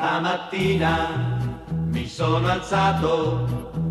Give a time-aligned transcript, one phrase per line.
[0.00, 1.36] Stamattina
[1.92, 3.46] mi sono alzato,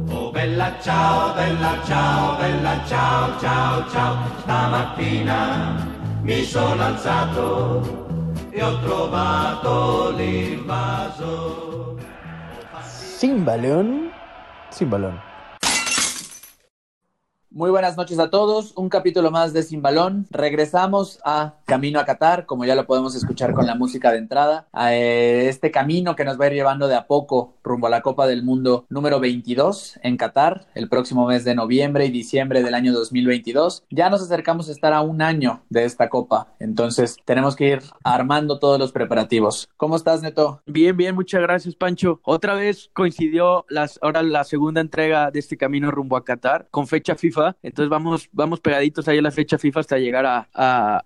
[0.09, 4.17] oh bella ciao, bella ciao, bella ciao, ciao, ciao.
[4.39, 5.85] Stamattina
[6.23, 8.07] mi sono alzato
[8.49, 11.99] e ho trovato l'invaso.
[12.81, 14.09] Sin balón,
[14.71, 15.29] sin balón.
[17.51, 20.25] Muy buenas noches a todos, un capítulo más de Sin Balón.
[20.31, 24.67] Regresamos a Camino a Qatar, como ya lo podemos escuchar con la música de entrada,
[24.91, 28.01] eh, este camino que nos va a ir llevando de a poco rumbo a la
[28.01, 32.73] Copa del Mundo número 22 en Qatar, el próximo mes de noviembre y diciembre del
[32.73, 33.83] año 2022.
[33.89, 37.81] Ya nos acercamos a estar a un año de esta Copa, entonces tenemos que ir
[38.03, 39.69] armando todos los preparativos.
[39.77, 40.61] ¿Cómo estás, Neto?
[40.65, 42.19] Bien, bien, muchas gracias, Pancho.
[42.23, 46.87] Otra vez coincidió las, ahora la segunda entrega de este camino rumbo a Qatar con
[46.87, 51.05] fecha FIFA entonces vamos, vamos pegaditos ahí a la fecha FIFA hasta llegar a,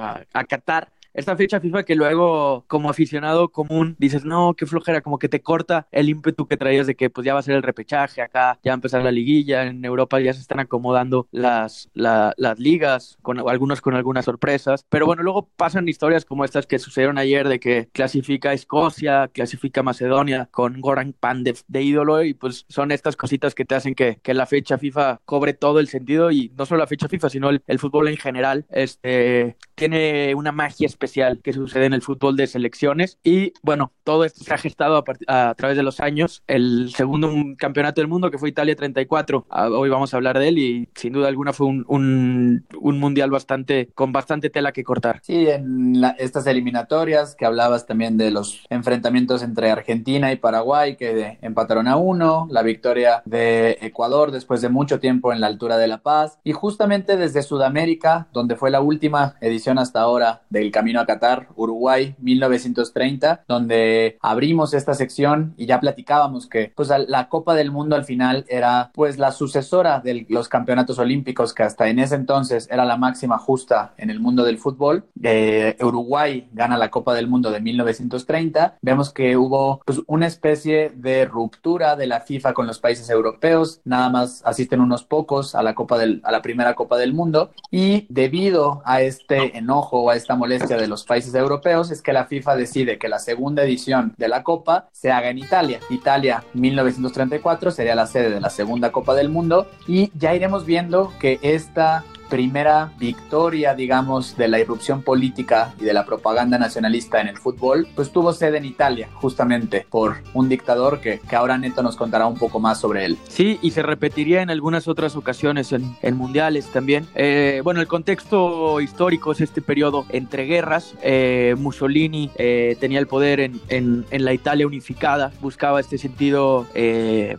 [0.00, 0.92] a Qatar.
[1.12, 5.42] Esta fecha FIFA que luego como aficionado común dices, no, qué flojera, como que te
[5.42, 8.58] corta el ímpetu que traías de que pues ya va a ser el repechaje acá,
[8.62, 13.18] ya va a empezar la liguilla, en Europa ya se están acomodando las, las ligas,
[13.22, 17.48] con algunos con algunas sorpresas, pero bueno, luego pasan historias como estas que sucedieron ayer
[17.48, 23.16] de que clasifica Escocia, clasifica Macedonia con Goran Pandev de ídolo y pues son estas
[23.16, 26.66] cositas que te hacen que, que la fecha FIFA cobre todo el sentido y no
[26.66, 31.40] solo la fecha FIFA, sino el, el fútbol en general, este, tiene una magia especial
[31.42, 33.18] que sucede en el fútbol de selecciones.
[33.24, 36.42] Y bueno, todo esto se ha gestado a, través de los años.
[36.46, 40.48] El segundo campeonato del mundo, que fue Italia 34, ah, hoy vamos a hablar de
[40.48, 45.20] él y sin duda alguna fue un, un, mundial bastante con bastante tela que cortar.
[45.22, 51.38] Sí, en estas eliminatorias que hablabas también de los enfrentamientos entre Argentina y Paraguay que
[51.40, 55.88] empataron a uno, la victoria de Ecuador después de mucho tiempo en la altura de
[55.88, 61.00] La Paz y justamente desde Sudamérica, donde fue la última edición hasta ahora del Camino
[61.00, 67.54] a Qatar, Uruguay 1930, donde abrimos esta sección y ya platicábamos que pues la Copa
[67.54, 71.98] del Mundo al final era pues la sucesora de los campeonatos olímpicos que hasta en
[71.98, 75.04] ese entonces era la máxima justa en el mundo del fútbol.
[75.22, 78.78] Eh, Uruguay gana la Copa del Mundo de 1930.
[78.82, 83.80] Vemos que hubo pues una especie de ruptura de la FIFA con los países europeos.
[83.84, 87.50] Nada más asisten unos pocos a la Copa del, a la primera Copa del Mundo
[87.70, 92.12] y debido a este enojo o a esta molestia de los países europeos es que
[92.12, 95.80] la FIFA decide que la segunda edición de la Copa se haga en Italia.
[95.88, 101.12] Italia 1934 sería la sede de la segunda Copa del Mundo y ya iremos viendo
[101.18, 107.28] que esta primera victoria, digamos, de la irrupción política y de la propaganda nacionalista en
[107.28, 111.82] el fútbol, pues tuvo sede en Italia, justamente por un dictador que, que ahora Neto
[111.82, 113.18] nos contará un poco más sobre él.
[113.28, 117.06] Sí, y se repetiría en algunas otras ocasiones en, en mundiales también.
[117.14, 120.94] Eh, bueno, el contexto histórico es este periodo entre guerras.
[121.02, 126.66] Eh, Mussolini eh, tenía el poder en, en, en, la Italia unificada, buscaba este sentido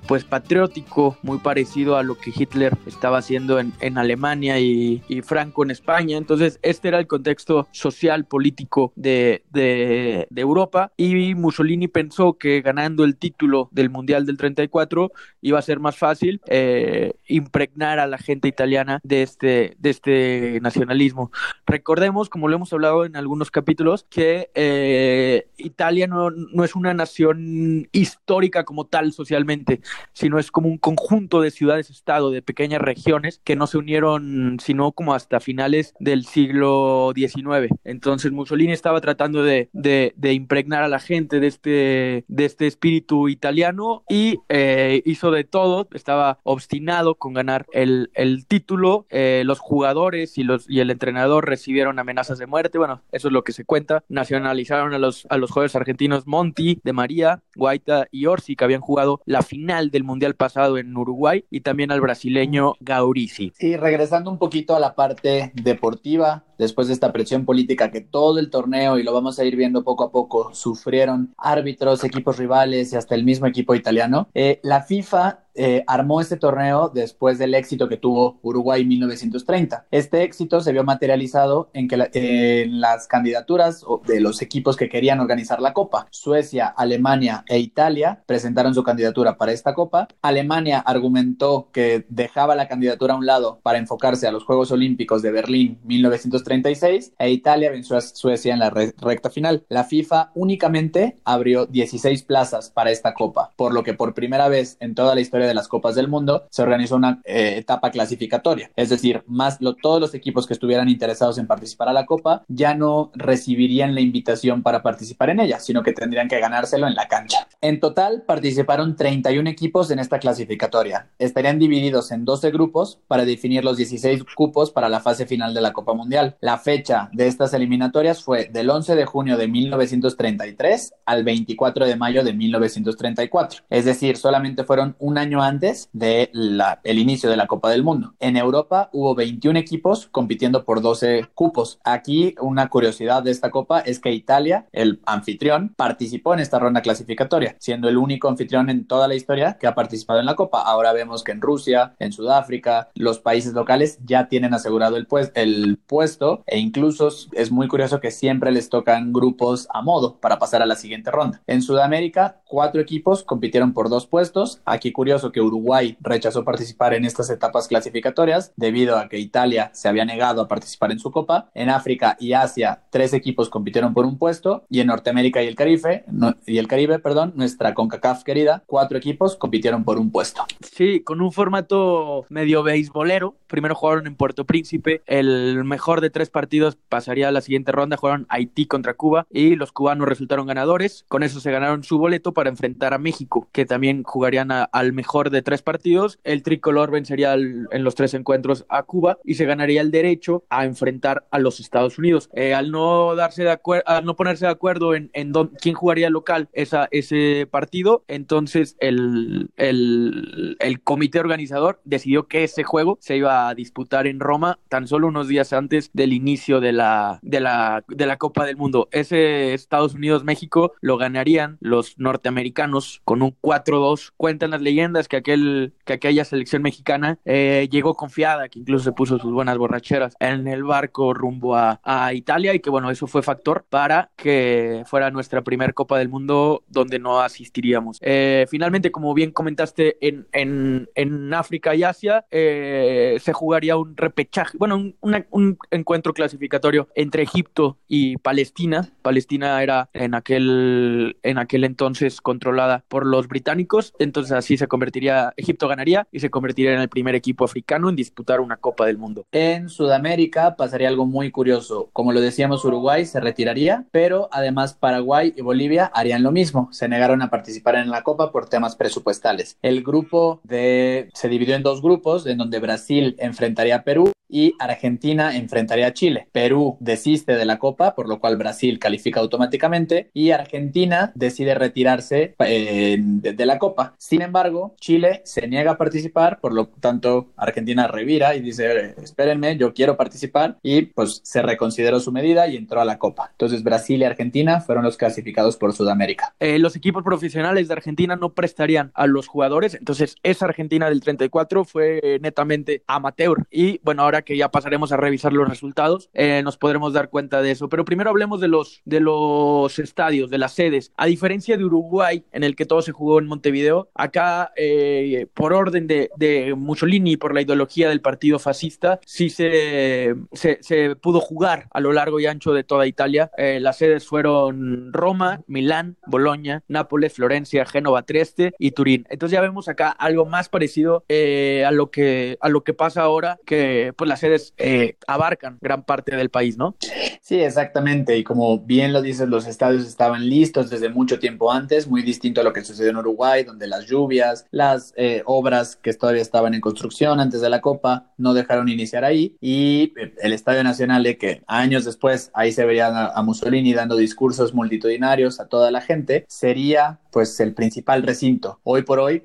[0.07, 5.21] pues patriótico, muy parecido a lo que Hitler estaba haciendo en, en Alemania y y,
[5.21, 6.17] Franco en España.
[6.17, 13.03] Entonces, este era el contexto social, político de, de, Europa y Mussolini pensó que ganando
[13.03, 18.17] el título del Mundial del 34 iba a ser más fácil eh, impregnar a la
[18.17, 21.31] gente italiana de este, de este nacionalismo.
[21.65, 26.93] Recordemos, como lo hemos hablado en algunos capítulos, que eh, Italia no, no es una
[26.93, 29.81] nación histórica como tal socialmente,
[30.13, 34.93] sino es como un conjunto de ciudades-estado, de pequeñas regiones que no se unieron sino
[34.93, 37.75] como hasta finales del siglo XIX.
[37.83, 43.27] Entonces Mussolini estaba tratando de, de, impregnar a la gente de este, de este espíritu
[43.27, 49.59] italiano y eh, hizo de todo, estaba obstinado con ganar el, el título, eh, los
[49.59, 53.51] jugadores y, los, y el entrenador recibieron amenazas de muerte, bueno, eso es lo que
[53.51, 58.55] se cuenta, nacionalizaron a los, a los jugadores argentinos Monti, De María, Guaita y Orsi,
[58.55, 63.51] que habían jugado la final del Mundial pasado en Uruguay, y también al brasileño Gaurici.
[63.59, 68.37] Y regresando un poquito a la parte deportiva, después de esta presión política que todo
[68.37, 72.93] el torneo, y lo vamos a ir viendo poco a poco, sufrieron árbitros, equipos rivales
[72.93, 77.53] y hasta el mismo equipo italiano, eh, la FIFA eh, armó este torneo después del
[77.55, 79.87] éxito que tuvo Uruguay en 1930.
[79.91, 85.61] Este éxito se vio materializado en que las candidaturas de los equipos que querían organizar
[85.61, 86.07] la Copa.
[86.09, 90.07] Suecia, Alemania e Italia presentaron su candidatura para esta Copa.
[90.21, 95.21] Alemania argumentó que dejaba la candidatura a un lado para enfocarse a los Juegos Olímpicos
[95.21, 99.63] de Berlín 1930 1936 e Italia venció a Suecia en la recta final.
[99.69, 104.77] La FIFA únicamente abrió 16 plazas para esta copa, por lo que por primera vez
[104.79, 108.71] en toda la historia de las copas del mundo se organizó una eh, etapa clasificatoria,
[108.75, 112.73] es decir, más todos los equipos que estuvieran interesados en participar a la copa ya
[112.73, 117.07] no recibirían la invitación para participar en ella, sino que tendrían que ganárselo en la
[117.07, 117.47] cancha.
[117.61, 121.09] En total participaron 31 equipos en esta clasificatoria.
[121.19, 125.61] Estarían divididos en 12 grupos para definir los 16 cupos para la fase final de
[125.61, 126.37] la Copa Mundial.
[126.41, 131.95] La fecha de estas eliminatorias fue del 11 de junio de 1933 al 24 de
[131.95, 133.61] mayo de 1934.
[133.69, 138.15] Es decir, solamente fueron un año antes del el inicio de la Copa del Mundo.
[138.19, 141.79] En Europa hubo 21 equipos compitiendo por 12 cupos.
[141.83, 146.81] Aquí una curiosidad de esta Copa es que Italia, el anfitrión, participó en esta ronda
[146.81, 150.63] clasificatoria, siendo el único anfitrión en toda la historia que ha participado en la Copa.
[150.63, 155.31] Ahora vemos que en Rusia, en Sudáfrica, los países locales ya tienen asegurado el, pues,
[155.35, 160.37] el puesto e incluso es muy curioso que siempre les tocan grupos a modo para
[160.37, 161.41] pasar a la siguiente ronda.
[161.47, 164.61] En Sudamérica, cuatro equipos compitieron por dos puestos.
[164.65, 169.87] Aquí curioso que Uruguay rechazó participar en estas etapas clasificatorias debido a que Italia se
[169.87, 171.49] había negado a participar en su copa.
[171.53, 175.55] En África y Asia, tres equipos compitieron por un puesto y en Norteamérica y el
[175.55, 176.05] Caribe,
[176.45, 180.45] y el Caribe, perdón, nuestra CONCACAF querida, cuatro equipos compitieron por un puesto.
[180.61, 183.35] Sí, con un formato medio beisbolero.
[183.47, 187.97] Primero jugaron en Puerto Príncipe, el mejor de tres partidos pasaría a la siguiente ronda,
[187.97, 191.05] jugaron Haití contra Cuba y los cubanos resultaron ganadores.
[191.07, 195.29] Con eso se ganaron su boleto para enfrentar a México, que también jugarían al mejor
[195.29, 196.19] de tres partidos.
[196.23, 200.65] El tricolor vencería en los tres encuentros a Cuba y se ganaría el derecho a
[200.65, 202.29] enfrentar a los Estados Unidos.
[202.33, 205.31] Eh, al no darse de al no ponerse de acuerdo en, en
[205.61, 212.63] quién jugaría local esa, ese partido, entonces el, el, el comité organizador decidió que ese
[212.63, 216.71] juego se iba a disputar en Roma tan solo unos días antes del inicio de
[216.71, 218.89] la, de la, de la Copa del Mundo.
[218.91, 224.13] Ese Estados Unidos-México lo ganarían los norteamericanos con un 4-2.
[224.17, 228.93] Cuentan las leyendas que, aquel, que aquella selección mexicana eh, llegó confiada, que incluso se
[228.93, 233.05] puso sus buenas borracheras en el barco rumbo a, a Italia y que bueno, eso
[233.05, 237.99] fue factor para que fuera nuestra primera Copa del Mundo donde no asistiríamos.
[238.01, 243.95] Eh, finalmente, como bien comentaste, en, en, en África y Asia eh, se jugaría un
[243.95, 244.95] repechaje, bueno, un,
[245.29, 248.89] un encuentro clasificatorio entre Egipto y Palestina.
[249.01, 255.33] Palestina era en aquel, en aquel entonces controlada por los británicos, entonces así se convertiría,
[255.35, 258.97] Egipto ganaría y se convertiría en el primer equipo africano en disputar una Copa del
[258.97, 259.25] Mundo.
[259.31, 261.89] En Sudamérica pasaría algo muy curioso.
[261.93, 266.69] Como lo decíamos, Uruguay se retiraría, pero además Paraguay y Bolivia harían lo mismo.
[266.71, 269.57] Se negaron a participar en la Copa por temas presupuestales.
[269.61, 274.55] El grupo de se dividió en dos grupos, en donde Brasil enfrentaría a Perú y
[274.59, 276.27] Argentina enfrentaría a Chile.
[276.31, 282.33] Perú desiste de la Copa, por lo cual Brasil califica automáticamente y Argentina decide retirarse
[282.39, 283.95] eh, de, la Copa.
[283.97, 289.57] Sin embargo, Chile se niega a participar, por lo tanto Argentina revira y dice, espérenme,
[289.57, 293.29] yo quiero participar y pues se reconsideró su medida y entró a la Copa.
[293.31, 296.33] Entonces Brasil y Argentina fueron los clasificados por Sudamérica.
[296.39, 301.01] Eh, los equipos profesionales de Argentina no prestarían a los jugadores, entonces esa Argentina del
[301.01, 306.41] 34 fue netamente amateur y bueno, ahora que ya pasaremos a revisar los resultados, eh,
[306.43, 307.69] nos podremos dar cuenta de eso.
[307.69, 310.91] Pero primero hablemos de los, de los estadios, de las sedes.
[310.97, 315.53] A diferencia de Uruguay, en el que todo se jugó en Montevideo, acá, eh, por
[315.53, 321.19] orden de, de, Mussolini y por la ideología del partido fascista, sí se, se, pudo
[321.19, 323.31] jugar a lo largo y ancho de toda Italia.
[323.37, 329.05] Eh, las sedes fueron Roma, Milán, Bolonia, Nápoles, Florencia, Génova, Trieste y Turín.
[329.09, 333.39] Entonces ya vemos acá algo más parecido a, lo que, a lo que pasa ahora,
[333.45, 336.75] que pues las sedes eh, abarcan gran parte del país, ¿no?
[337.21, 338.17] Sí, exactamente.
[338.17, 342.41] Y como bien lo dices, los estadios estaban listos desde mucho tiempo antes, muy distinto
[342.41, 346.53] a lo que sucedió en Uruguay, donde las lluvias, las eh, obras que todavía estaban
[346.53, 349.37] en construcción antes de la Copa, no dejaron iniciar ahí.
[349.39, 353.95] Y eh, el Estadio Nacional, de que años después ahí se vería a Mussolini dando
[353.95, 358.59] discursos multitudinarios a toda la gente, sería pues el principal recinto.
[358.63, 359.23] Hoy por hoy,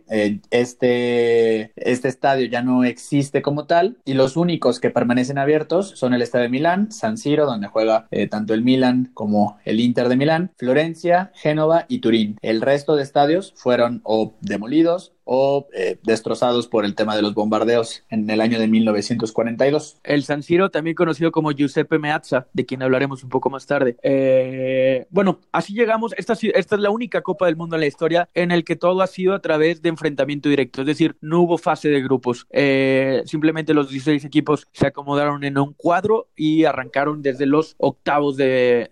[0.51, 6.15] este, este estadio ya no existe como tal y los únicos que permanecen abiertos son
[6.15, 10.09] el Estadio de Milán, San Siro, donde juega eh, tanto el Milán como el Inter
[10.09, 12.37] de Milán, Florencia, Génova y Turín.
[12.43, 17.35] El resto de estadios fueron o demolidos o eh, destrozados por el tema de los
[17.35, 19.99] bombardeos en el año de 1942.
[20.05, 23.97] El San Siro, también conocido como Giuseppe Meazza, de quien hablaremos un poco más tarde.
[24.03, 28.53] Eh, bueno, así llegamos, esta, es la única Copa del Mundo en la historia en
[28.53, 31.89] el que todo ha sido a través de enfrentamiento directo, es decir, no hubo fase
[31.89, 37.47] de grupos, eh, simplemente los 16 equipos se acomodaron en un cuadro y arrancaron desde
[37.47, 38.91] los octavos de,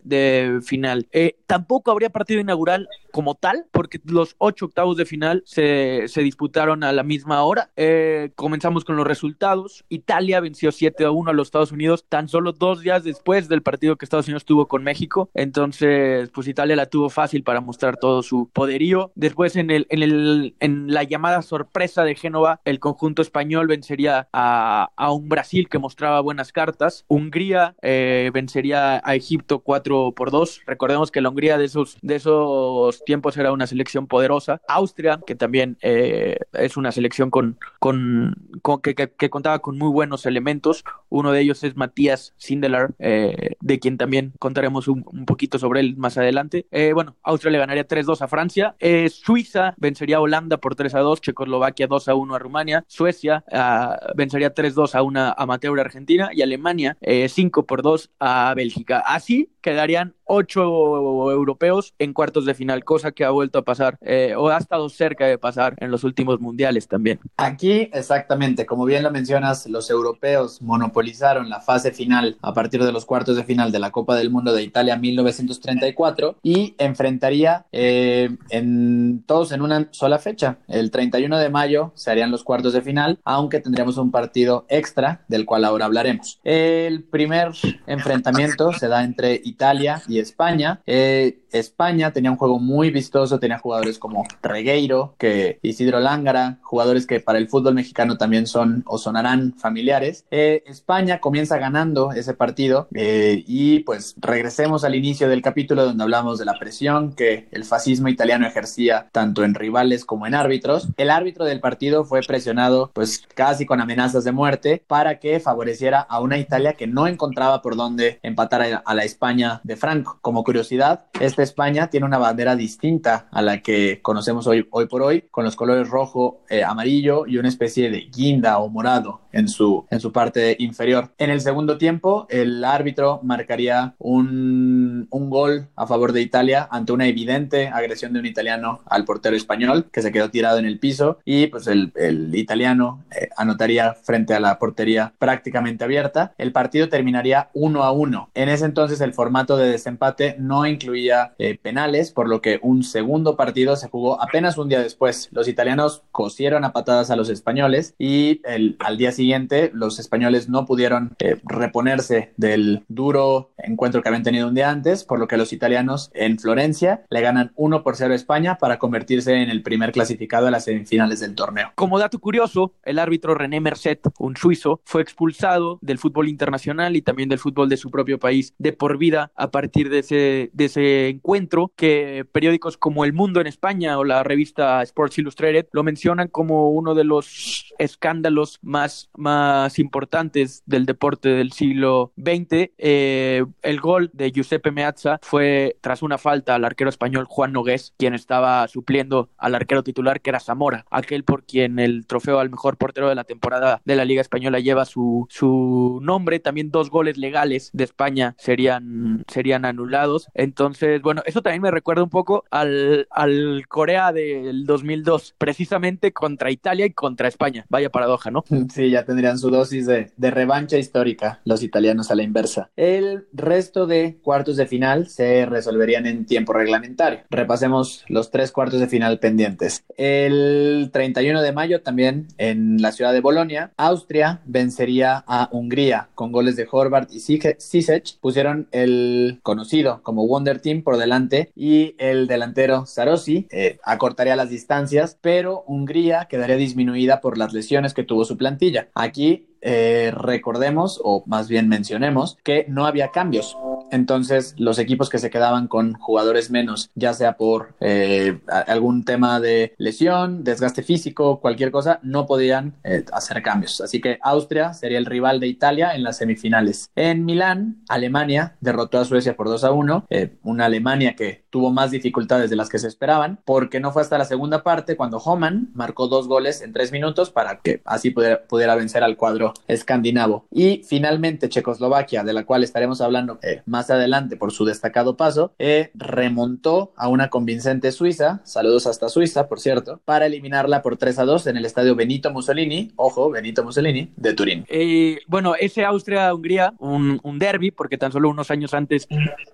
[0.64, 1.07] final.
[1.47, 6.83] Tampoco habría partido inaugural como tal, porque los ocho octavos de final se, se disputaron
[6.83, 7.71] a la misma hora.
[7.76, 9.85] Eh, comenzamos con los resultados.
[9.88, 13.62] Italia venció 7 a 1 a los Estados Unidos tan solo dos días después del
[13.62, 15.30] partido que Estados Unidos tuvo con México.
[15.33, 19.12] Entonces, pues Italia la tuvo fácil para mostrar todo su poderío.
[19.14, 24.28] Después, en, el, en, el, en la llamada sorpresa de Génova, el conjunto español vencería
[24.33, 27.04] a, a un Brasil que mostraba buenas cartas.
[27.06, 30.62] Hungría eh, vencería a Egipto 4 por 2.
[30.66, 34.61] Recordemos que la Hungría de esos, de esos tiempos era una selección poderosa.
[34.68, 39.78] Austria, que también eh, es una selección con, con, con que, que, que, contaba con
[39.78, 40.84] muy buenos elementos.
[41.08, 45.80] Uno de ellos es Matías Sindelar, eh, de quien también contaremos un, un, poquito sobre
[45.80, 46.66] él más adelante.
[46.70, 48.75] Eh, bueno, Austria le ganaría 3-2 a Francia.
[48.78, 51.20] Eh, Suiza vencería a Holanda por 3-2.
[51.20, 52.84] Checoslovaquia 2-1 a Rumania.
[52.87, 56.30] Suecia uh, vencería 3-2 a una amateur Argentina.
[56.32, 59.02] Y Alemania 5 por 2 a Bélgica.
[59.06, 64.35] Así quedarían ocho europeos en cuartos de final, cosa que ha vuelto a pasar eh,
[64.37, 67.21] o ha estado cerca de pasar en los últimos mundiales también.
[67.37, 72.93] Aquí, exactamente, como bien lo mencionas, los europeos monopolizaron la fase final a partir de
[72.93, 78.31] los cuartos de final de la Copa del Mundo de Italia 1934 y enfrentaría eh,
[78.50, 80.59] en, todos en una sola fecha.
[80.69, 85.25] El 31 de mayo se harían los cuartos de final, aunque tendríamos un partido extra
[85.28, 86.40] del cual ahora hablaremos.
[86.45, 87.52] El primer
[87.87, 90.80] enfrentamiento se da entre Italia y España.
[90.87, 97.06] Eh, España tenía un juego muy vistoso, tenía jugadores como Regueiro, que Isidro Lángara, jugadores
[97.06, 100.26] que para el fútbol mexicano también son o sonarán familiares.
[100.30, 106.02] Eh, España comienza ganando ese partido eh, y pues regresemos al inicio del capítulo donde
[106.02, 110.88] hablamos de la presión que el fascismo italiano ejercía tanto en rivales como en árbitros.
[110.97, 116.00] El árbitro del partido fue presionado pues casi con amenazas de muerte para que favoreciera
[116.00, 120.03] a una Italia que no encontraba por dónde empatar a, a la España de Franco.
[120.04, 125.02] Como curiosidad, esta España tiene una bandera distinta a la que conocemos hoy, hoy por
[125.02, 129.49] hoy, con los colores rojo, eh, amarillo y una especie de guinda o morado en
[129.49, 131.12] su, en su parte inferior.
[131.18, 136.92] En el segundo tiempo, el árbitro marcaría un, un gol a favor de Italia ante
[136.92, 140.78] una evidente agresión de un italiano al portero español que se quedó tirado en el
[140.78, 146.32] piso y pues el, el italiano eh, anotaría frente a la portería prácticamente abierta.
[146.38, 148.30] El partido terminaría uno a uno.
[148.34, 152.83] En ese entonces el formato de desempate no incluía eh, penales, por lo que un
[152.83, 155.29] segundo partido se jugó apenas un día después.
[155.31, 160.49] Los italianos cosieron a patadas a los españoles y el, al día siguiente los españoles
[160.49, 165.29] no pudieron eh, reponerse del duro encuentro que habían tenido un día antes, por lo
[165.29, 169.51] que los italianos en Florencia le ganan 1 por 0 a España para convertirse en
[169.51, 171.71] el primer clasificado a las semifinales del torneo.
[171.77, 177.03] Como dato curioso, el árbitro René Merced, un suizo, fue expulsado del fútbol internacional y
[177.03, 180.64] también del fútbol de su propio país de por vida a partir de ese, de
[180.64, 185.83] ese encuentro que periódicos como El Mundo en España o la revista Sports Illustrated lo
[185.83, 192.71] mencionan como uno de los escándalos más, más importantes del deporte del siglo XX.
[192.79, 197.95] Eh, el gol de Giuseppe Meazza fue tras una falta al arquero español Juan Nogués,
[197.99, 202.50] quien estaba supliendo al arquero titular que era Zamora, aquel por quien el trofeo al
[202.50, 206.41] mejor portero de la temporada de la Liga Española lleva su, su nombre.
[206.41, 210.28] También dos goles legales de España serían, serían anulados.
[210.35, 216.50] Entonces, bueno, eso también me recuerda un poco al, al Corea del 2002, precisamente contra
[216.50, 217.66] Italia y contra España.
[217.69, 218.45] Vaya paradoja, ¿no?
[218.75, 222.71] Sí, ya tendrían su dosis de, de revancha histórica los italianos a la inversa.
[222.76, 227.21] El resto de cuartos de final se resolverían en tiempo reglamentario.
[227.31, 229.85] Repasemos los tres cuartos de final pendientes.
[229.97, 236.33] El 31 de mayo también en la ciudad de Bolonia, Austria vencería a Hungría con
[236.33, 238.19] goles de Horvath y Sisech.
[238.21, 239.63] Pusieron el conocido
[240.02, 246.26] como Wonder Team por delante y el delantero Sarosi eh, acortaría las distancias, pero Hungría
[246.28, 248.88] quedaría disminuida por las lesiones que tuvo su plantilla.
[248.94, 253.56] Aquí eh, recordemos, o más bien mencionemos, que no había cambios.
[253.90, 259.40] entonces los equipos que se quedaban con jugadores menos, ya sea por eh, algún tema
[259.40, 263.80] de lesión, desgaste físico, cualquier cosa, no podían eh, hacer cambios.
[263.80, 266.90] Así que Austria sería el rival de Italia en las semifinales.
[266.94, 271.71] En Milán, Alemania derrotó a Suecia por 2 a 1, eh, una Alemania que tuvo
[271.71, 275.18] más dificultades de las que se esperaban, porque no fue hasta la segunda parte cuando
[275.18, 279.53] Homan marcó dos goles en tres minutos para que así pudiera, pudiera vencer al cuadro
[279.68, 280.46] escandinavo.
[280.50, 285.52] Y finalmente Checoslovaquia, de la cual estaremos hablando más adelante por su destacado paso,
[285.94, 291.25] remontó a una convincente Suiza, saludos hasta Suiza, por cierto, para eliminarla por 3 a
[291.25, 294.64] 2 en el estadio Benito Mussolini, ojo, Benito Mussolini, de Turín.
[294.68, 299.06] Eh, bueno, ese Austria-Hungría, un, un derby, porque tan solo unos años antes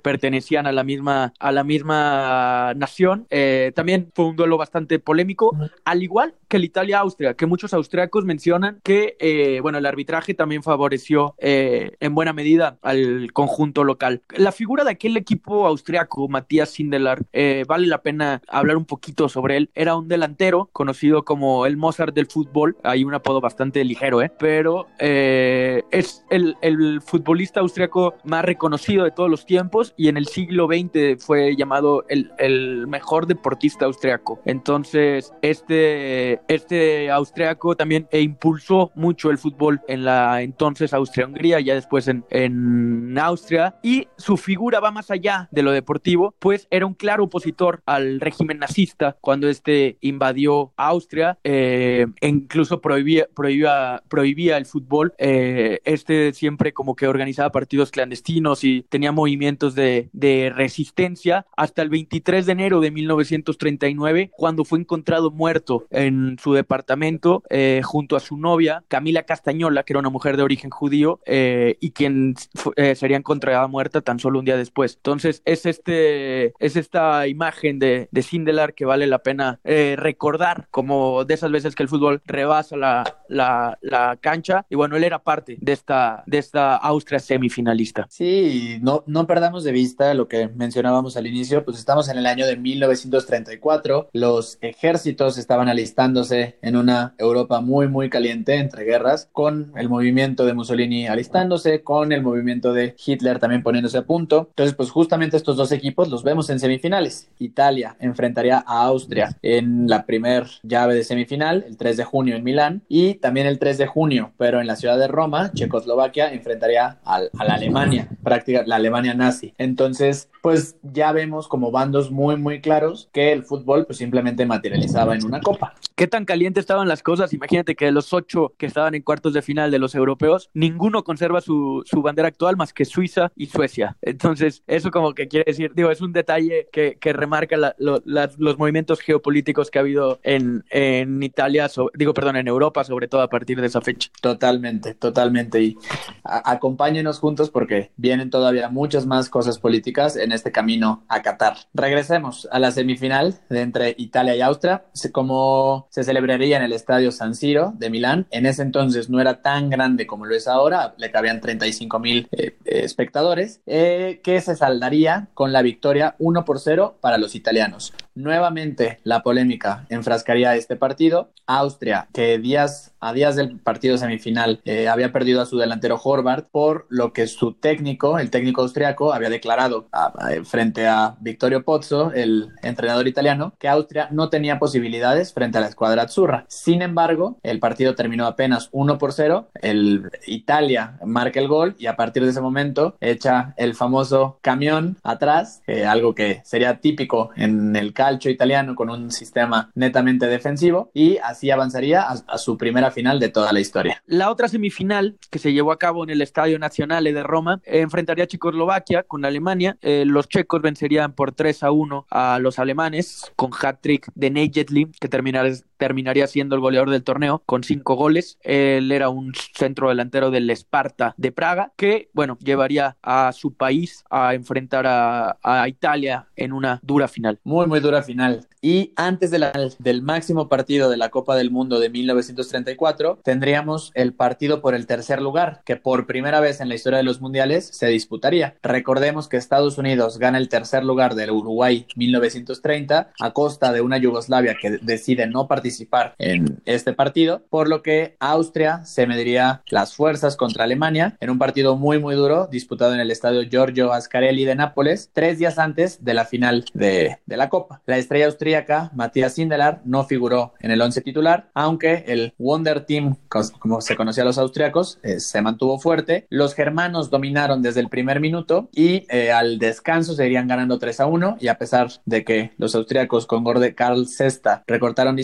[0.03, 5.57] pertenecían a la misma, a la misma nación, eh, también fue un duelo bastante polémico,
[5.85, 10.63] al igual que el Italia-Austria, que muchos austriacos mencionan que, eh, bueno, el arbitraje también
[10.63, 14.23] favoreció en buena medida al conjunto local.
[14.37, 17.23] La figura de aquel equipo austriaco, Matías Sindelar,
[17.67, 19.71] vale la pena hablar un poquito sobre él.
[19.75, 22.77] Era un delantero conocido como el Mozart del fútbol.
[22.83, 24.33] Hay un apodo bastante ligero, ¿eh?
[24.39, 30.17] Pero eh, es el, el, futbolista austriaco más reconocido de todos los tiempos y en
[30.17, 34.41] el siglo XX fue llamado el, el mejor deportista austriaco.
[34.45, 42.09] Entonces, este, este austriaco también impulsó mucho el fútbol en la entonces Austria-Hungría, ya después
[42.09, 43.77] en, en Austria.
[43.83, 48.21] Y su figura va más allá de lo deportivo, pues era un claro opositor al
[48.21, 55.15] régimen nazista cuando este invadió Austria, eh, e incluso prohibía, prohibía, prohibía el fútbol.
[55.19, 61.83] Eh, este siempre como que organizaba partidos clandestinos y tenía movimientos de, de resistencia hasta
[61.83, 68.17] el 23 de enero de 1939, cuando fue encontrado muerto en su departamento eh, junto
[68.17, 69.23] a su novia, Camila
[69.61, 72.35] Castañola, que era una mujer de origen judío eh, y quien
[72.77, 74.97] eh, sería encontrada muerta tan solo un día después.
[74.97, 80.69] Entonces, es, este, es esta imagen de, de Sindelar que vale la pena eh, recordar
[80.71, 85.05] como de esas veces que el fútbol rebasa la, la, la, cancha y bueno, él
[85.05, 88.07] era parte de esta, de esta Austria semifinalista.
[88.09, 92.27] Sí, no, no perdamos de vista lo que mencionábamos al inicio, pues estamos en el
[92.27, 99.29] año de 1934, los ejércitos estaban alistándose en una Europa muy, muy caliente entre guerras,
[99.33, 104.47] con el movimiento de Mussolini alistándose, con el movimiento de Hitler también poniéndose a punto.
[104.51, 107.31] Entonces, pues justamente estos dos equipos los vemos en semifinales.
[107.39, 112.45] Italia enfrentaría a Austria en la primer llave de semifinal, el 3 de junio en
[112.45, 116.99] Milán, y también el 3 de junio, pero en la ciudad de Roma, Checoslovaquia enfrentaría
[117.05, 119.55] a la Alemania, práctica, la Alemania nazi.
[119.59, 125.15] Entonces, pues ya vemos como bandos muy, muy claros que el fútbol pues simplemente materializaba
[125.15, 125.75] en una copa.
[125.95, 127.33] ¿Qué tan caliente estaban las cosas?
[127.33, 131.05] Imagínate que de los ocho que estaban en cuartos de final de los europeos, ninguno
[131.05, 133.97] conserva su, su bandera actual más que Suiza y Suecia.
[134.03, 138.03] Entonces, eso como que quiere decir, digo, es un detalle que, que remarca la, lo,
[138.05, 142.85] la, los movimientos geopolíticos que ha habido en, en Italia, so, digo, perdón, en Europa,
[142.85, 144.11] sobre todo a partir de esa fecha.
[144.21, 145.63] Totalmente, totalmente.
[145.63, 145.77] Y
[146.25, 151.57] a, acompáñenos juntos porque vienen todavía muchas más cosas políticas en este camino a Qatar.
[151.75, 157.13] Regresemos a la semifinal de entre Italia y Austria, como se celebraría en el estadio
[157.13, 158.27] San Siro de Milán.
[158.31, 162.29] En ese entonces no era tan grande como lo es ahora, le cabían 35 mil
[162.33, 167.35] eh, eh, espectadores, eh, que se saldaría con la victoria 1 por 0 para los
[167.35, 167.93] italianos.
[168.15, 171.31] Nuevamente la polémica enfrascaría este partido.
[171.47, 176.47] Austria, que días a días del partido semifinal eh, había perdido a su delantero Horvath
[176.51, 181.65] por lo que su técnico, el técnico austriaco, había declarado a, a, frente a Vittorio
[181.65, 186.45] Pozzo, el entrenador italiano, que Austria no tenía posibilidades frente a la escuadra azzurra.
[186.49, 189.49] Sin embargo, el partido terminó apenas 1 por 0.
[189.63, 194.99] El Italia marca el gol y a partir de ese momento echa el famoso camión
[195.03, 200.91] atrás, eh, algo que sería típico en el calcio italiano con un sistema netamente defensivo
[200.95, 204.03] y así avanzaría a, su primera final de toda la historia.
[204.07, 208.25] La otra semifinal que se llevó a cabo en el Estadio Nacional de Roma enfrentaría
[208.25, 209.77] a Checoslovaquia con Alemania.
[209.83, 214.91] Eh, los checos vencerían por 3 a 1 a los alemanes con hat-trick de Nejetli,
[214.99, 218.39] que terminaría, terminaría siendo el goleador del torneo con cinco goles.
[218.43, 224.05] Él era un centro delantero del Esparta de Praga que, bueno, llevaría a su país
[224.11, 227.39] a enfrentar a, Italia en una dura final.
[227.45, 228.47] Muy, muy dura final.
[228.63, 234.61] Y antes del máximo partido de la Copa del Mundo de 1934, tendríamos el partido
[234.61, 237.87] por el tercer lugar, que por primera vez en la historia de los mundiales se
[237.87, 238.57] disputaría.
[238.63, 243.97] Recordemos que Estados Unidos gana el tercer lugar del Uruguay 1930 a costa de una
[243.97, 249.63] Yugoslavia que decide no participar participar en este partido, por lo que Austria se mediría
[249.69, 253.93] las fuerzas contra Alemania en un partido muy muy duro disputado en el estadio Giorgio
[253.93, 257.83] Ascarelli de Nápoles tres días antes de la final de, de la Copa.
[257.87, 263.15] La estrella austríaca Matías Sindelar no figuró en el once titular, aunque el Wonder Team,
[263.61, 266.27] como se conocía a los austriacos, eh, se mantuvo fuerte.
[266.31, 270.99] Los germanos dominaron desde el primer minuto y eh, al descanso se irían ganando 3
[270.99, 275.15] a 1 y a pesar de que los austriacos con Gorde Karl Sesta recortaron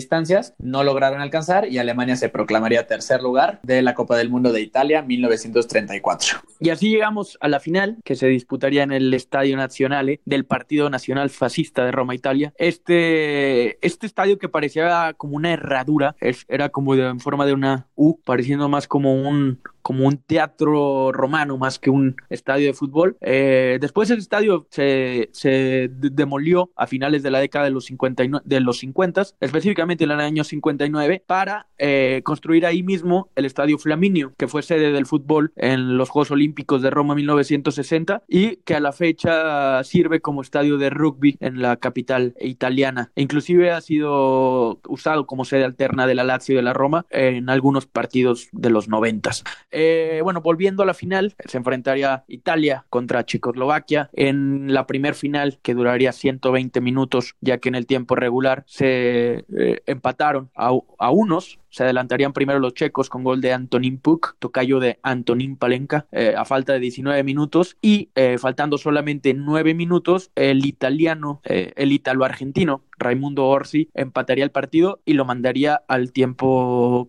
[0.57, 4.61] no lograron alcanzar y Alemania se proclamaría tercer lugar de la Copa del Mundo de
[4.61, 6.39] Italia 1934.
[6.59, 10.89] Y así llegamos a la final que se disputaría en el Estadio Nazionale del Partido
[10.89, 12.53] Nacional Fascista de Roma, Italia.
[12.57, 16.15] Este, este estadio que parecía como una herradura,
[16.47, 21.13] era como de, en forma de una U, pareciendo más como un, como un teatro
[21.13, 23.15] romano más que un estadio de fútbol.
[23.21, 28.43] Eh, después el estadio se, se, demolió a finales de la década de los, 59,
[28.45, 33.77] de los 50, específicamente en el año 59, para eh, construir ahí mismo el estadio
[33.77, 38.75] Flaminio, que fue sede del fútbol en los Juegos Olímpicos de Roma 1960 y que
[38.75, 43.13] a la fecha sirve como estadio de rugby en la capital italiana.
[43.15, 47.05] E inclusive ha sido usado como sede alterna de la Lazio y de la Roma
[47.09, 49.31] en algunos partidos de los 90.
[49.79, 55.59] Eh, bueno, volviendo a la final, se enfrentaría Italia contra Checoslovaquia en la primer final
[55.61, 61.11] que duraría 120 minutos, ya que en el tiempo regular se eh, empataron a, a
[61.11, 66.07] unos se adelantarían primero los checos con gol de Antonín Puk, tocayo de Antonín Palenka,
[66.11, 67.77] eh, a falta de 19 minutos.
[67.83, 68.09] Y
[68.39, 75.25] faltando solamente 9 minutos, el italiano, el italo-argentino, Raimundo Orsi, empataría el partido y lo
[75.25, 77.07] mandaría al tiempo,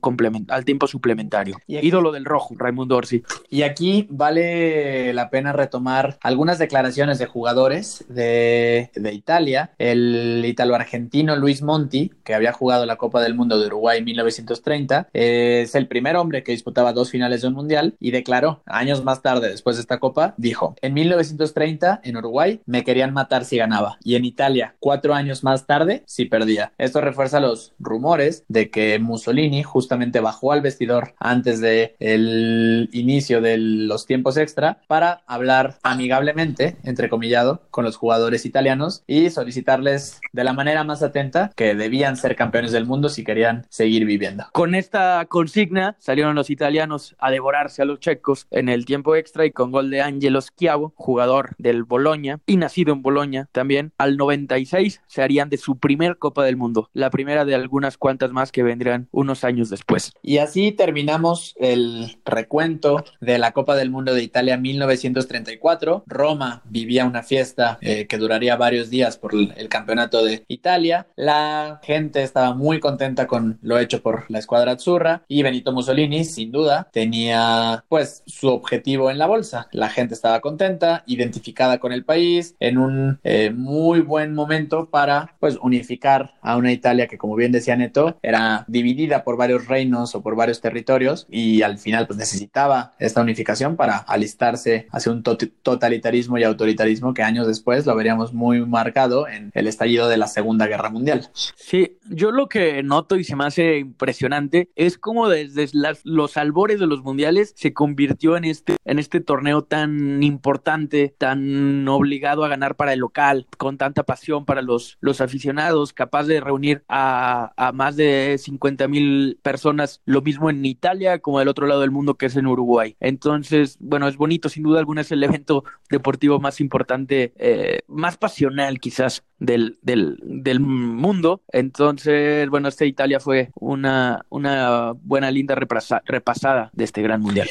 [0.49, 1.59] al tiempo suplementario.
[1.67, 3.23] Ídolo del rojo, Raimundo Orsi.
[3.51, 9.73] Y aquí vale la pena retomar algunas declaraciones de jugadores de, de Italia.
[9.79, 14.59] El italo-argentino Luis Monti, que había jugado la Copa del Mundo de Uruguay en 1900
[14.63, 19.05] 30 Es el primer hombre que disputaba dos finales de un mundial y declaró, años
[19.05, 23.57] más tarde, después de esta copa, dijo, en 1930 en Uruguay me querían matar si
[23.57, 26.73] ganaba y en Italia cuatro años más tarde si perdía.
[26.79, 33.41] Esto refuerza los rumores de que Mussolini justamente bajó al vestidor antes de el inicio
[33.41, 40.45] de los tiempos extra para hablar amigablemente, entrecomillado, con los jugadores italianos y solicitarles de
[40.45, 44.47] la manera más atenta que debían ser campeones del mundo si querían seguir viviendo.
[44.53, 49.47] Con esta consigna salieron los italianos a devorarse a los checos en el tiempo extra
[49.47, 54.17] y con gol de Angelo Schiavo, jugador del Boloña y nacido en Boloña también, al
[54.17, 58.53] 96 se harían de su primer Copa del Mundo, la primera de algunas cuantas más
[58.53, 60.13] que vendrían unos años después.
[60.23, 66.05] Y así terminamos el recuento de la Copa del Mundo de Italia 1934.
[66.07, 71.07] Roma vivía una fiesta eh, que duraría varios días por el campeonato de Italia.
[71.17, 76.25] La gente estaba muy contenta con lo hecho por la escuadra azzurra y Benito Mussolini,
[76.25, 79.69] sin duda, tenía pues su objetivo en la bolsa.
[79.73, 85.37] La gente estaba contenta, identificada con el país, en un eh, muy buen momento para
[85.41, 90.15] pues unificar a una Italia que como bien decía Neto, era dividida por varios reinos
[90.15, 95.23] o por varios territorios y al final pues necesitaba esta unificación para alistarse hacia un
[95.23, 100.27] totalitarismo y autoritarismo que años después lo veríamos muy marcado en el estallido de la
[100.27, 101.31] Segunda Guerra Mundial.
[101.57, 105.69] Sí, yo lo que noto y se me hace impresionante es como desde
[106.05, 111.87] los albores de los mundiales se convirtió en este, en este torneo tan importante, tan
[111.89, 115.48] obligado a ganar para el local, con tanta pasión para los, los aficionados,
[115.95, 121.49] capaz de reunir a, más de 50 mil personas, lo mismo en Italia como del
[121.49, 122.97] otro lado del mundo que es en Uruguay.
[123.01, 128.17] Entonces, bueno, es bonito, sin duda alguna es el evento deportivo más importante, eh, más
[128.17, 131.43] pasional quizás del, del, del mundo.
[131.53, 137.49] Entonces, bueno, esta Italia fue una, una buena, linda repasada de este gran mundial.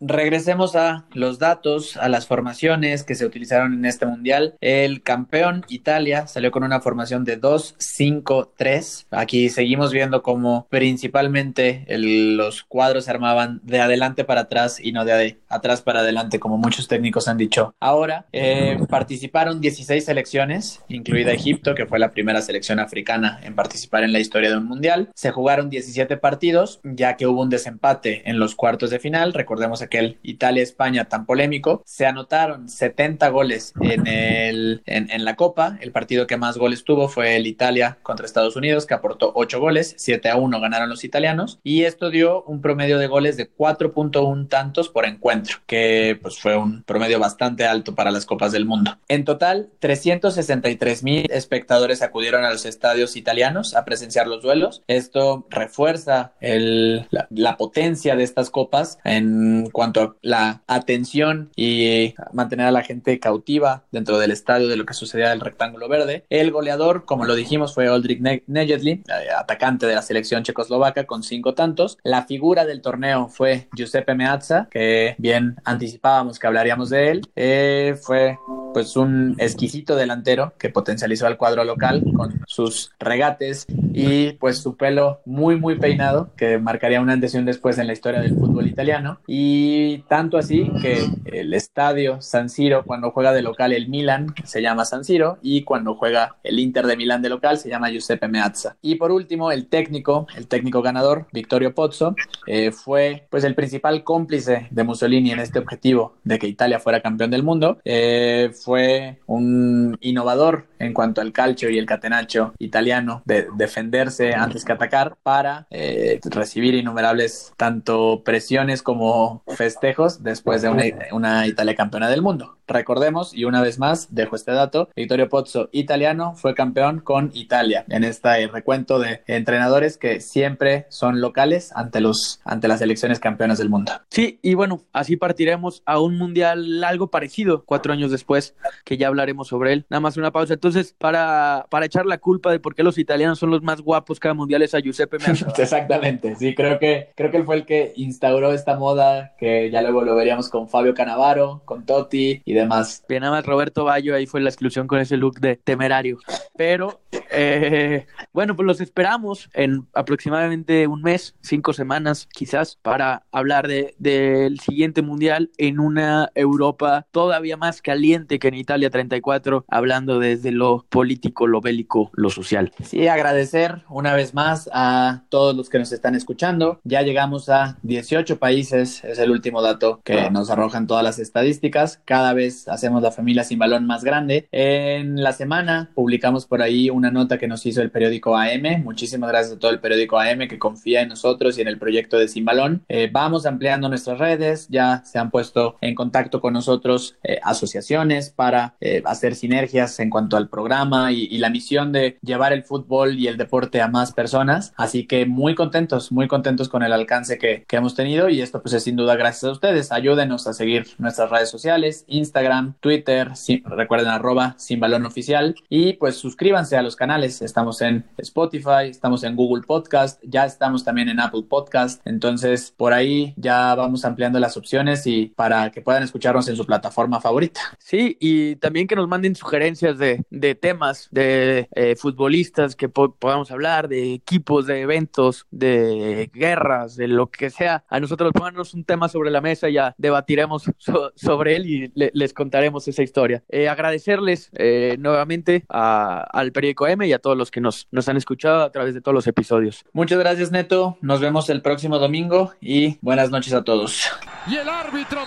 [0.00, 4.54] Regresemos a los datos, a las formaciones que se utilizaron en este mundial.
[4.60, 9.06] El campeón Italia salió con una formación de 2-5-3.
[9.10, 15.04] Aquí seguimos viendo como principalmente los cuadros se armaban de adelante para atrás y no
[15.04, 17.74] de atrás para adelante, como muchos técnicos han dicho.
[17.80, 24.04] Ahora eh, participaron 16 selecciones, incluida Egipto, que fue la primera selección africana en participar
[24.04, 25.10] en la historia de un mundial.
[25.14, 29.32] Se jugaron 17 17 partidos, ya que hubo un desempate en los cuartos de final.
[29.32, 31.82] Recordemos aquel Italia-España tan polémico.
[31.84, 35.78] Se anotaron 70 goles en, el, en, la Copa.
[35.80, 39.60] El partido que más goles tuvo fue el Italia contra Estados Unidos, que aportó 8
[39.60, 41.58] goles, 7 a 1 ganaron los italianos.
[41.62, 46.56] Y esto dio un promedio de goles de 4.1 tantos por encuentro, que pues fue
[46.56, 48.96] un promedio bastante alto para las Copas del Mundo.
[49.08, 54.82] En total, 363 mil espectadores acudieron a los estadios italianos a presenciar los duelos.
[54.86, 62.66] Esto refuerza el, la, potencia de estas copas en cuanto a la atención y mantener
[62.66, 66.24] a la gente cautiva dentro del estadio de lo que sucedía en el rectángulo verde.
[66.30, 69.02] El goleador, como lo dijimos, fue Oldrich Nejedli, eh,
[69.36, 71.98] atacante de la selección checoslovaca con cinco tantos.
[72.02, 77.20] La figura del torneo fue Giuseppe Meazza, que bien anticipábamos que hablaríamos de él.
[77.36, 78.38] Eh, fue
[78.72, 84.76] pues un exquisito delantero que potencializó al cuadro local con sus regates y pues su
[84.76, 88.34] pelo muy muy peinado que marcaría un antes y un después en la historia del
[88.34, 93.88] fútbol italiano y tanto así que el estadio San Siro cuando juega de local el
[93.88, 97.68] Milan se llama San Siro y cuando juega el Inter de Milán de local se
[97.68, 98.76] llama Giuseppe Meazza.
[98.82, 102.14] Y por último el técnico el técnico ganador Vittorio Pozzo
[102.46, 107.00] eh, fue pues el principal cómplice de Mussolini en este objetivo de que Italia fuera
[107.00, 107.78] campeón del mundo.
[107.84, 114.64] Eh, fue un innovador en cuanto al calcio y el catenaccio italiano de defenderse antes
[114.64, 121.74] que atacar para eh, recibir innumerables tanto presiones como festejos después de una, una Italia
[121.76, 122.56] campeona del mundo.
[122.66, 127.84] Recordemos, y una vez más, dejo este dato, Vittorio Pozzo, italiano, fue campeón con Italia
[127.88, 133.58] en este recuento de entrenadores que siempre son locales ante, los, ante las elecciones campeonas
[133.58, 133.92] del mundo.
[134.10, 139.08] Sí, y bueno, así partiremos a un mundial algo parecido cuatro años después, que ya
[139.08, 139.86] hablaremos sobre él.
[139.90, 140.54] Nada más una pausa.
[140.54, 144.20] Entonces, para, para echar la culpa de por qué los italianos son los más guapos
[144.20, 145.52] cada mundial es a Giuseppe Meazza.
[145.56, 149.82] Exactamente, sí, creo que, creo que él fue el que instauró esta moda, que ya
[149.82, 153.04] luego lo veríamos con Fabio Canavaro, con Totti y demás.
[153.08, 156.18] Bien, nada más Roberto Bayo ahí fue la exclusión con ese look de temerario.
[156.56, 163.68] Pero, eh, bueno, pues los esperamos en aproximadamente un mes, cinco semanas quizás, para hablar
[163.68, 170.18] del de, siguiente mundial en una Europa todavía más caliente que en Italia 34, hablando
[170.18, 172.70] desde lo político, lo bélico, lo social.
[172.84, 176.80] Sí, agradecer una vez más a todos los que nos están escuchando.
[176.84, 182.02] Ya llegamos a 18 países, es el último dato que nos arrojan todas las estadísticas.
[182.04, 184.48] Cada vez hacemos la familia sin balón más grande.
[184.52, 188.84] En la semana publicamos por ahí una nota que nos hizo el periódico AM.
[188.84, 192.18] Muchísimas gracias a todo el periódico AM que confía en nosotros y en el proyecto
[192.18, 192.84] de Sin Balón.
[192.90, 198.28] Eh, vamos ampliando nuestras redes, ya se han puesto en contacto con nosotros eh, asociaciones
[198.28, 203.18] para eh, hacer sinergias en cuanto al programa y, la misión de llevar el fútbol
[203.18, 204.74] y el deporte a más personas.
[204.76, 208.60] Así que muy contentos, muy contentos con el alcance que, que hemos tenido y esto
[208.60, 209.90] pues es sin duda gracias a ustedes.
[209.90, 213.30] Ayúdenos a seguir nuestras redes sociales, Instagram, Twitter,
[213.64, 217.40] recuerden arroba sin balón oficial y pues suscríbanse a los canales.
[217.40, 222.02] Estamos en Spotify, estamos en Google Podcast, ya estamos también en Apple Podcast.
[222.04, 226.66] Entonces por ahí ya vamos ampliando las opciones y para que puedan escucharnos en su
[226.66, 227.60] plataforma favorita.
[227.78, 233.50] Sí, y también que nos manden sugerencias de, de temas, de eh, futbolistas que podamos
[233.50, 237.84] hablar, de equipos, de eventos, de guerras, de lo que sea.
[237.88, 240.64] A nosotros pónganos un tema sobre la mesa, ya debatiremos
[241.14, 243.42] sobre él y les contaremos esa historia.
[243.48, 248.16] Eh, agradecerles eh, nuevamente al periódico M y a todos los que nos, nos han
[248.16, 249.84] escuchado a través de todos los episodios.
[249.92, 250.98] Muchas gracias, Neto.
[251.00, 254.10] Nos vemos el próximo domingo y buenas noches a todos.
[254.46, 255.20] Y el árbitro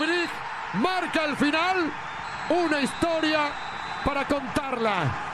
[0.73, 1.91] marca al final
[2.49, 3.72] una historia
[4.03, 5.32] para contarla.